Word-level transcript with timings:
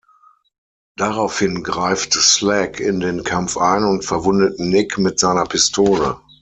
Daraufhin 0.97 1.61
greift 1.61 2.13
Slag 2.13 2.79
in 2.79 3.01
den 3.01 3.23
Kampf 3.23 3.55
ein 3.57 3.83
und 3.83 4.03
verwundet 4.03 4.59
Nick 4.59 4.97
mit 4.97 5.19
seiner 5.19 5.45
Pistole. 5.45 6.17